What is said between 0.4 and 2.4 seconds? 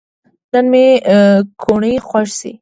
نن مې کوڼۍ خوږ